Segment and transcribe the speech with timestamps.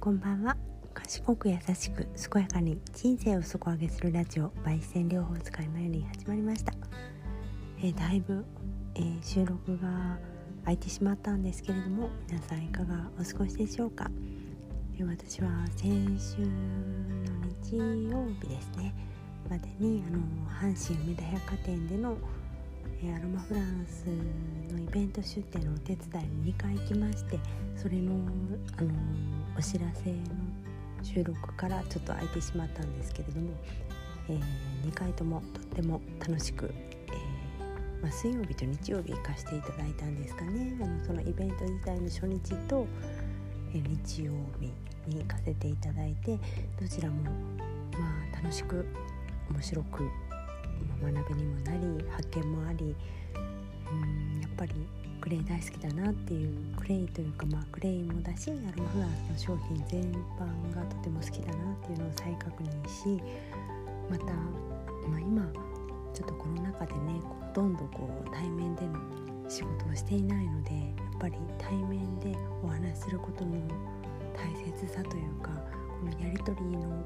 [0.00, 0.56] こんばんは。
[0.94, 6.72] 賢く優しく健やかに人生を底上げするラジオ焙煎療法使いまより始まりました、
[7.82, 8.46] えー、だいぶ、
[8.94, 10.18] えー、収録が
[10.62, 14.10] 空いてしまったんですけれども皆さんいかがお過ごしでしょうか、
[14.98, 18.94] えー、私は先週の日曜日ですね。
[19.50, 22.16] までにあの阪神梅田百貨店での
[23.14, 24.04] アロマフランス
[24.72, 27.38] のイベント出店のお手伝いに2回行きまして
[27.76, 28.12] それの
[28.76, 28.90] あの
[29.58, 30.16] お知らせの
[31.02, 33.50] 収録からちょっと空いてしまったんですけれども、
[34.28, 36.72] えー、2回ともとっても楽しく、
[37.08, 40.76] えー、まあ、水曜日と日曜日行かせていただいたんですかね。
[40.82, 42.86] あのそのイベント自体の初日と、
[43.72, 44.72] えー、日曜日
[45.06, 46.38] に行かせていただいて
[46.80, 47.30] どちらもま
[48.32, 48.86] あ楽しく
[49.50, 50.08] 面白く
[51.02, 52.94] 学びにもなり発見もあり
[53.90, 54.72] うんやっぱり
[55.20, 63.22] クレイ大好きだなっていうクレイというかまあクレイもだしアロマフランスの商品全般がとても好きだなっていうのを再確認し
[64.10, 65.42] また、まあ、今
[66.14, 68.98] ちょっとコロナ禍でねほとんどこう対面での
[69.48, 70.80] 仕事をしていないのでや
[71.16, 73.52] っぱり対面でお話しすることの
[74.34, 75.50] 大切さというか
[76.00, 77.04] このやり取りの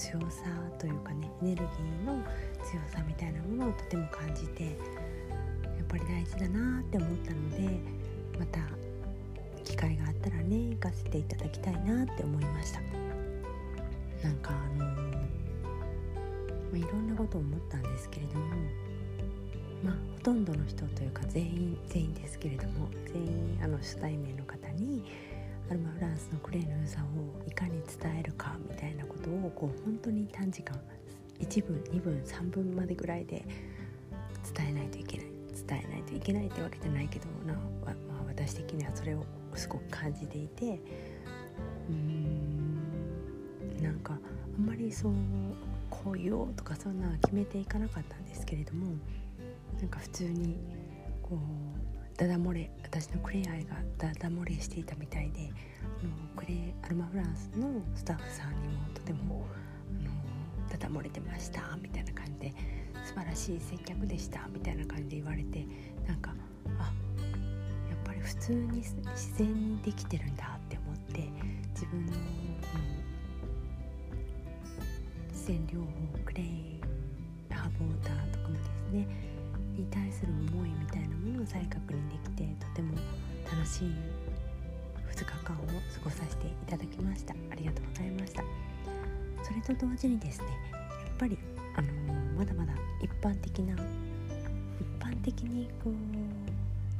[0.00, 0.44] 強さ
[0.78, 2.22] というかねエネルギーの
[2.64, 4.74] 強さみたいなものをとても感じてやっ
[5.88, 7.80] ぱり大事だなって思ったので
[8.38, 8.60] また
[9.62, 12.80] 機会があったらね行かせていただきたいなって思いました。
[14.26, 14.92] なんかあのま
[16.74, 18.46] あ、いろんなことを思ったんですけれども
[19.82, 25.02] まあほとんどの人というか全員全員ですけれども全員あの初対面の方に
[25.70, 30.76] アロマフランスのクレイの良さをいかに伝えるかみたいなことをこう本当に短時間
[31.38, 33.44] 1分2分3分までぐらいで
[34.52, 35.26] 伝えないといけない
[35.68, 37.54] 伝えないといけないってわけじゃないけどな、
[37.84, 40.80] まあ、私的にはそれをすごく感じていて
[41.88, 42.80] うーん
[43.80, 44.18] なんか
[44.58, 45.12] あんまりそう
[45.88, 48.86] こう言おうとかそんな決めていかなかったんですけれども
[49.78, 50.58] なんか普通に
[51.22, 51.89] こう
[52.20, 55.50] ダダ漏れ私のクレイ愛がダダ漏れしていたみたいで
[55.80, 59.46] あのクレイアロマフランスのスタッフさんにもとても
[59.88, 60.10] あの
[60.70, 62.54] ダダ漏れてましたみたいな感じで
[63.06, 65.66] 素晴らしい接客でしたみたいな感じで言われて
[66.06, 66.34] なんか
[66.78, 66.92] あ
[67.88, 71.26] やっぱり普通に自然にできてるんだって思って
[71.72, 72.12] 自分の、
[83.80, 83.88] しい
[85.16, 85.72] 2日間を過
[86.04, 87.34] ごさせていただきました。
[87.50, 88.44] ありがとうございました。
[89.42, 90.52] それと同時にですねや
[91.12, 91.38] っぱり
[91.76, 95.94] あのー、まだまだ一般的な一般的にこう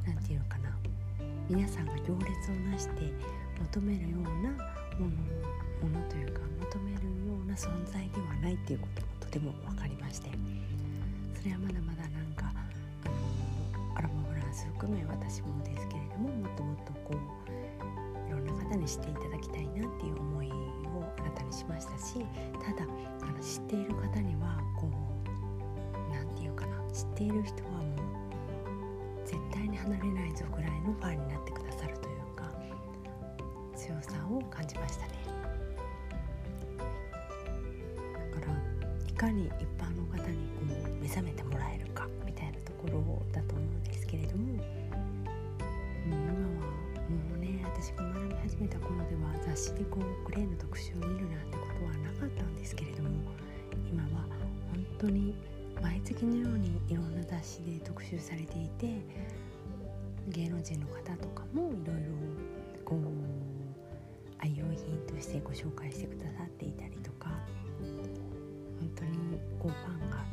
[0.07, 0.75] 何て言うのかな。
[1.49, 3.11] 皆さんが行列をなして
[3.59, 5.11] 求めるようなもの
[5.85, 10.29] ものというか求めるような存在ではないっていうこともとても分かりまして。
[11.41, 12.20] それはまだまだな
[14.61, 20.53] ス含め私もですけれどももっともっとこういろんな方に知っていただきたいなっていう思いを
[21.17, 22.85] 新たにしましたしただ
[23.21, 27.97] あの知っている方にはこう何て言うかな知っている人はもう
[29.25, 32.51] 絶対に離れないぞぐらいのファンになってくださるというか
[33.75, 35.11] 強さを感じましたね。
[38.35, 38.53] だから
[39.07, 40.60] いかに一般の方にこう
[41.01, 46.71] 目覚めてもらえるかみたいなところだと思うんですけれども、うん、今は
[47.09, 53.09] もうね私が学び始めた頃では雑誌でこうグレーの特集を見るなんてことはなかったんですけれども
[53.91, 54.25] 今は
[54.71, 55.35] 本当に
[55.81, 59.01] 毎月のようにいろんな雑誌で特集されていて
[60.27, 62.03] 芸能人の方とかもいろいろ
[62.85, 62.99] こう
[64.39, 67.29] 愛用品としてご紹介してくださっていたりとか
[68.79, 69.17] 本当に
[69.59, 70.23] こうファンが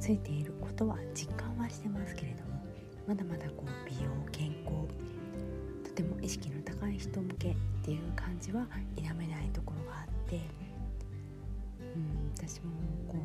[0.00, 2.62] ついていることは実感はしてますけれども
[3.06, 4.88] まだまだこう美容健康
[5.84, 8.66] とても意識の高い人向けっていう感じは
[8.96, 10.40] 否めないところがあって
[11.80, 12.70] うん私も
[13.08, 13.16] こ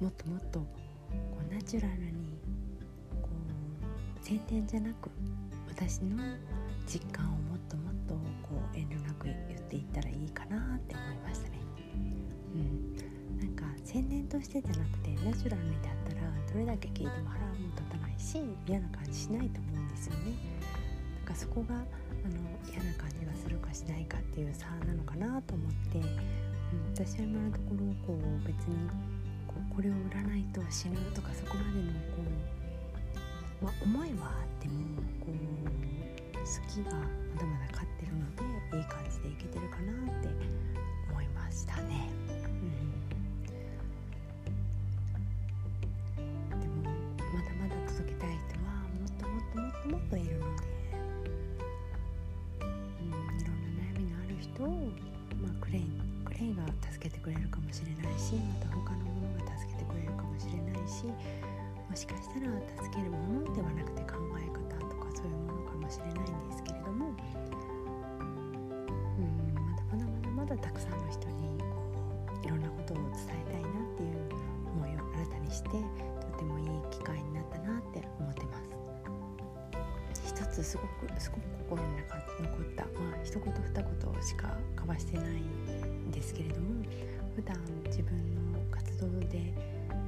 [0.00, 0.66] うもっともっとこ
[1.50, 2.38] うナチュラルに
[3.20, 5.10] こう宣伝じゃなく
[5.68, 6.16] 私の
[6.86, 11.58] 実感をもっともっとこう遠慮なく言っていったらいいかなって思いましたね。
[12.54, 12.91] うん、
[13.84, 16.22] 宣伝としてじゃなくてナチュラルにだったら
[16.52, 20.32] どれだけ聞いても腹も立たないし嫌な感じしないと思うんですよね。
[21.20, 21.78] だからそこがあ
[22.28, 22.36] の
[22.70, 28.76] 嫌な感じがするかしないかっていう差なのかなと思って、うん、私は今のところこう別に
[29.46, 32.22] こうこれを売らないと死ぬとかそこまでのこ
[33.60, 34.80] う、まあ、思いはあっても
[35.20, 35.92] こう
[36.42, 40.28] 好きがまだまだ買ってるのでいい感じでいけてるかなって
[41.10, 42.10] 思いましたね。
[54.62, 55.82] のある人を、まあ、クレイ
[56.24, 61.14] クレイが助けてくれるかもしれないしまた他のものが助けてくれるかもしれないしも
[61.96, 62.46] しかしたら
[62.78, 67.10] 助けるものではなくて考え方とかそういうものかもしれないんですけれども
[69.18, 71.66] うんまだまだまだまだたくさんの人にこ
[72.42, 74.30] ういろんなことを伝えたいなっていう
[74.78, 78.71] 思いを新たにしてとてもいい機会になったなって思ってます。
[80.52, 86.84] つすごくすごく心に残ったまあ一言二言しか交わしてないんですけれども
[87.34, 87.56] 普段
[87.86, 88.12] 自分
[88.52, 89.52] の活動で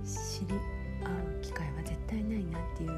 [0.04, 0.54] 知り
[1.02, 2.90] 会う機会は絶対ないなっていう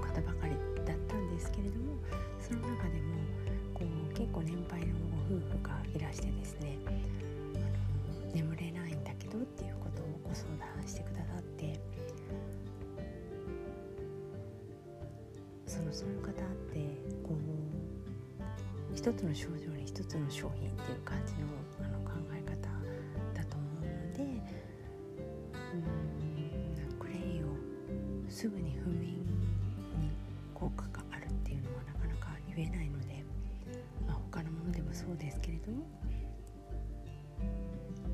[0.00, 0.56] 方ばかり
[0.86, 1.96] だったんですけれども
[2.40, 3.14] その中でも
[3.74, 4.86] こう結構年配の
[5.28, 6.90] ご夫婦がいらしてですねあ
[8.26, 8.63] の眠れ
[15.74, 16.32] そのそういう方っ
[16.72, 16.78] て
[17.24, 21.48] こう一つの症状に一つの商品っていう感じの
[21.82, 22.54] あの考え方
[23.34, 24.22] だと思うので
[25.74, 29.18] うんクレイをすぐに不眠
[29.98, 30.12] に
[30.54, 33.24] 効果があるっていうのはなかなか言えないので、
[34.06, 35.84] まあ、他のものでもそうですけれども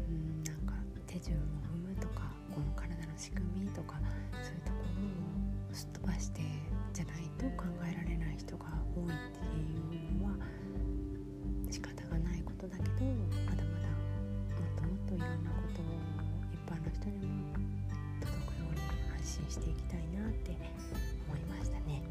[0.08, 0.72] うんなんか
[1.06, 1.40] 手順を
[1.76, 2.22] 踏むとか
[2.54, 4.00] この体の仕組みとか
[4.42, 5.19] そういうところを
[5.72, 6.40] すっ飛ばして
[6.92, 10.34] じゃないと考えられない人が多いっていうのは
[11.70, 13.06] 仕方がないことだけど
[13.46, 13.88] まだまだ
[14.58, 15.86] もっともっといろんなことを
[16.52, 17.54] 一般の人にも
[18.20, 18.80] 届くように
[19.14, 20.56] 発信していきたいなって
[21.28, 22.02] 思いましたね。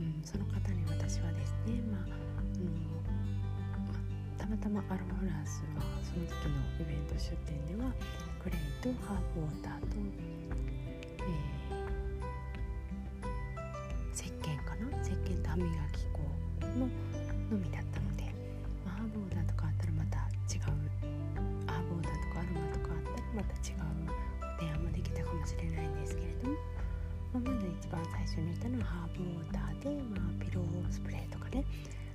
[0.00, 4.00] うん、その方に私はですね、まああのま
[4.38, 7.92] たまたまアロマフランスはその時のイベント出店では
[8.42, 10.00] クレイとハーブウォーターと、
[15.50, 16.22] 歯磨き粉
[16.78, 18.22] ののみだったので、
[18.86, 20.70] ハーブオーダーとかあったらまた違う
[21.66, 26.54] ハーブオーダーとかアロマとかあったらまた違うお提案もできたかもしれないんですけれども、
[27.34, 31.66] まあ、まず一番最初に言ったのはハーブウォーターで、まあ、ピロースプレーとかね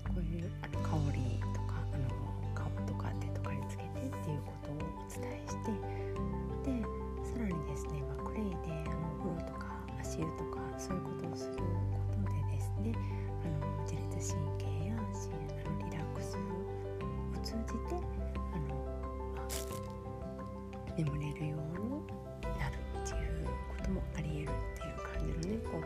[0.07, 1.35] こういうあの香り
[20.97, 21.89] 眠れるように
[23.94, 25.81] もありえるっていう感じのねこう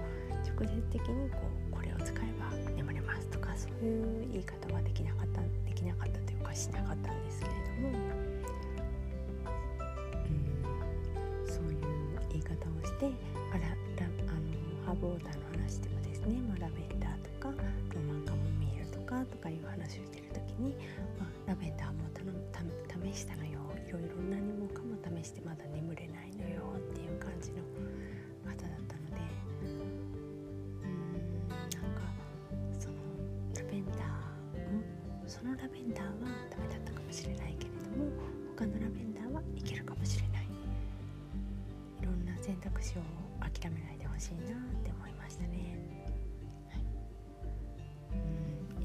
[0.48, 1.38] 直接的にこ
[1.72, 8.00] うこれを使えば眠れますとかそういう言い方はできなかったできなかったというかしなかったんですけれども、
[10.26, 10.32] う
[11.44, 11.80] ん、そういう
[12.30, 12.56] 言い方を
[12.86, 13.12] して
[13.52, 14.46] あらラあの
[14.86, 17.54] ハーブウォーターの話でもですね、まあ、ラベンダーとか
[17.94, 18.34] ロマンカ
[19.10, 20.76] かとかいう話をしてる時に、
[21.18, 21.98] まあ、ラベンダーも
[23.12, 23.58] 試したのよ。
[23.88, 27.64] いろいろ何もかも試してまだ眠れないのよっていう感じの
[28.46, 29.18] 方だったので。
[29.64, 29.80] うん
[31.50, 32.02] なんか
[32.78, 32.96] その
[33.56, 38.12] ラベンダーそのラベンダーはダメだったかもしれないけれども
[38.56, 40.48] 他のラベンダーはいけるかもしれない。
[42.02, 43.02] いろんな選択肢を
[43.42, 45.78] 諦めないでほしいなって思いましたね、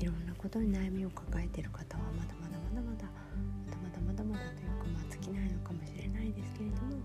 [0.00, 3.08] いろんなことに悩みを抱えてる方はまだまだまだまだ
[3.64, 6.96] まだまだまだまだというかまあ尽きないのかもしれないですけれども、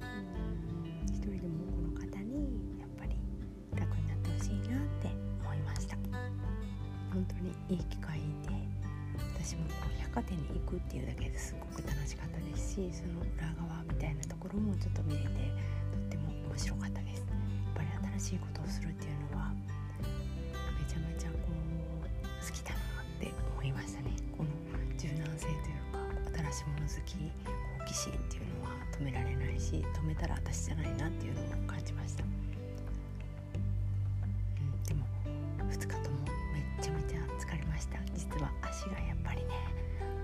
[0.00, 3.16] うん、一人でもこの方にやっぱり
[3.74, 5.10] 楽になってほしいなって
[5.42, 5.96] 思いました。
[7.12, 8.52] 本当にいい機会で
[9.40, 15.28] 私もこう百貨店に行くっていうだけですごく楽しかったですしその裏側みたいなところもちょっと見れて
[15.92, 17.20] とっても面白かったです。
[17.20, 17.28] やっ
[17.74, 17.88] ぱり
[18.18, 19.52] 新しいことをするっていうのは
[23.66, 24.14] って思いましたね。
[24.36, 24.50] この
[24.96, 25.98] 柔軟性というか
[26.52, 27.18] 新しいもの好き
[27.78, 32.22] 好奇心っていうのは止められないし止めたら私じゃないなっていうのも感じました。
[34.86, 35.06] でも
[35.66, 36.22] 2日とも
[36.54, 37.98] めっちゃめちゃ疲れました。
[38.14, 39.50] 実は足がやっぱりね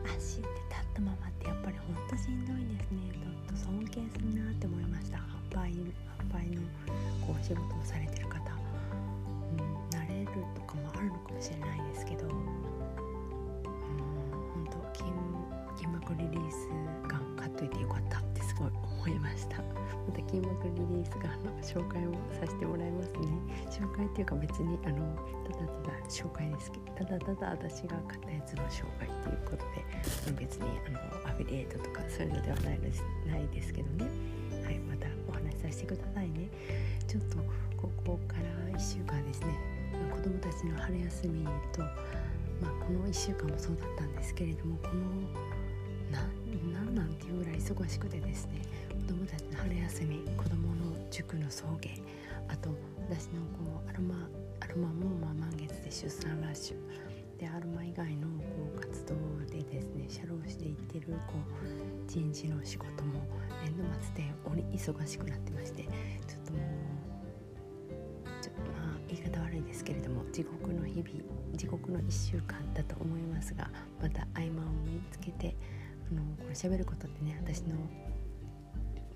[0.06, 3.11] 足って立ったままってやっぱりほんとしんどいですね。
[3.11, 5.18] ちょっと尊敬するなって思いました。
[5.18, 6.62] 販売販売の
[7.26, 12.41] こう仕事をされてる方、うん、慣れるとかもあるのかもしれないですけど。
[16.11, 16.68] リリース
[17.09, 18.68] がん買っといてよかったってすごい
[19.04, 19.59] 思いました。
[19.59, 23.28] また筋膜リリースがの紹介をさせてもらいますね。
[23.71, 29.64] 紹介っていうか別にあのただただ紹介ですけどただただ私が買ったやつの紹介っていうこと
[30.30, 33.04] で別にあのアフィリエイトとかそういうのではないです。
[33.26, 34.11] ないですけどね。
[34.64, 36.49] はいまたお話しさせてくださいね。
[37.06, 37.38] ちょっと
[37.76, 39.56] ここから1週間ですね。
[40.11, 41.82] 子供たちの春休みと
[42.62, 45.02] まあ、この1週間もそうだったんですけれどもこの
[47.33, 48.62] なんなんていうぐらい忙しくてですね
[49.07, 52.01] 子どもたちの春休み子どもの塾の送迎
[52.49, 52.71] あと
[53.09, 54.29] 私のこうアロマ
[54.61, 59.15] アロマもまあ満月で出産ラッシュでアロマ以外のこう活動
[59.51, 63.27] でですね社労士で行ってるこう人事の仕事も
[63.62, 71.09] 年度末でおり忙しくなってましてちょっともうちょまあ言い方悪いですけれども地獄の日々
[71.55, 73.71] 地獄の1週間だと思いますが
[74.01, 74.51] また合間を
[74.85, 75.57] 見つけて
[76.12, 77.76] あのこれ喋ることってね私の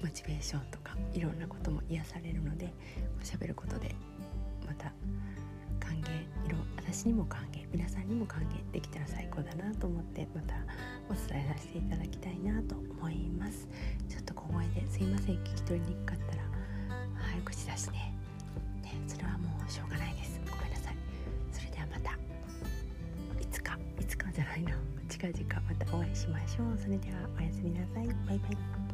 [0.03, 2.73] モチベーションとかいろんなことも癒されるので
[3.23, 3.95] 喋ることで
[4.67, 4.93] また
[5.81, 6.11] 還元
[6.47, 10.55] 色私にも還元皆さんにも還元できたら最高だなと思ってまた
[11.11, 13.69] お伝えさせていただきたいなと思います。
[14.09, 18.15] ちょっと小声ですいません聞き取りにくかったらはい口出しね。
[18.83, 20.06] ねそれはもうしょうがない。
[25.33, 26.79] 近々またお会いしましょう。
[26.79, 28.07] それではおやすみなさい。
[28.27, 28.86] バイバイ。